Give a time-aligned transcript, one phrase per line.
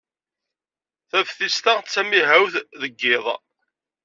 [1.09, 3.25] Taftist-a d tamihawt deg yiḍ.